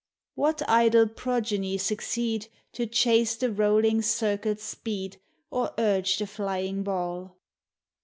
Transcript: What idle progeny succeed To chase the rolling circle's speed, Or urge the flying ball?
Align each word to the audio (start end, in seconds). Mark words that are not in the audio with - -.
What 0.33 0.67
idle 0.67 1.07
progeny 1.07 1.77
succeed 1.77 2.47
To 2.73 2.87
chase 2.87 3.35
the 3.35 3.51
rolling 3.53 4.01
circle's 4.01 4.63
speed, 4.63 5.21
Or 5.51 5.75
urge 5.77 6.17
the 6.17 6.25
flying 6.25 6.81
ball? 6.81 7.35